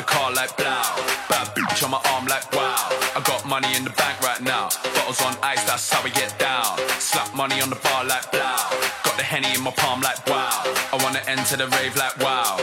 [0.00, 0.82] the car like blow.
[1.28, 2.88] Bad bitch on my arm like wow.
[3.16, 4.68] I got money in the bank right now.
[4.96, 6.78] Bottles on ice, that's how we get down.
[6.98, 8.56] Slap money on the bar like blow.
[9.04, 10.64] Got the henny in my palm like wow.
[10.92, 12.56] I wanna enter the rave like wow.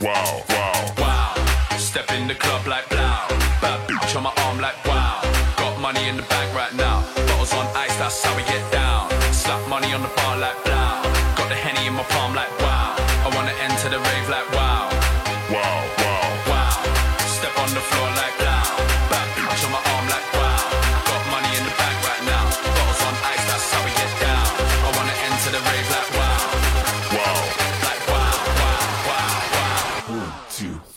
[0.00, 0.80] Wow, wow.
[0.98, 1.32] Wow.
[1.78, 3.16] Step in the club like blow.
[3.64, 5.22] Bad bitch on my arm like wow.
[5.56, 7.00] Got money in the bank right now.
[7.28, 9.08] Bottles on ice, that's how we get down.
[9.32, 10.73] Slap money on the bar like blow.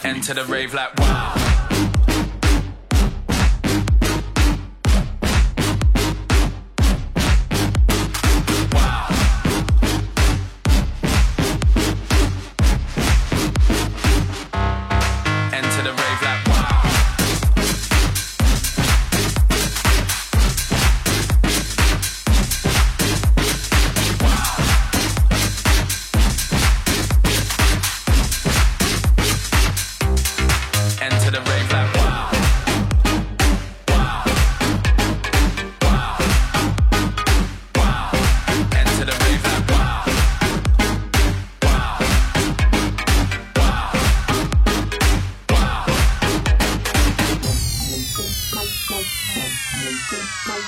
[0.08, 1.33] Enter the rave like wow.
[1.36, 1.47] Wow.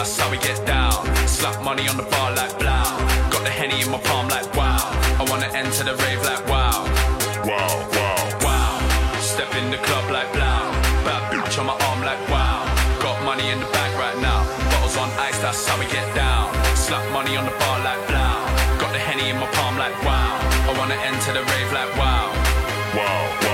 [0.00, 0.96] that's how we get down.
[1.28, 2.88] Slap money on the bar like blow.
[3.32, 4.80] Got the henny in my palm like wow.
[5.20, 6.88] I wanna enter the rave like wow.
[7.44, 8.20] Wow, wow.
[8.40, 8.72] Wow.
[9.20, 10.62] Step in the club like blow.
[11.04, 12.64] Bad bitch on my arm like wow.
[13.04, 14.40] Got money in the bank right now.
[14.72, 16.48] Bottles on ice, that's how we get down.
[16.74, 18.36] Slap money on the bar like blow.
[18.80, 20.40] Got the henny in my palm like wow.
[20.64, 22.32] I wanna enter the rave like wow.
[22.96, 23.40] Wow, wow.
[23.42, 23.49] Wow.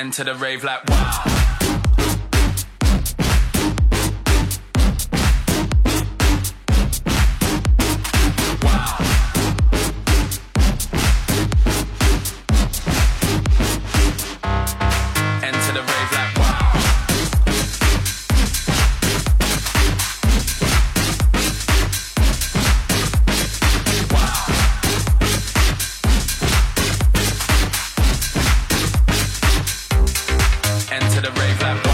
[0.00, 1.39] Enter the rave like wow.
[30.92, 31.89] Enter the rave lab.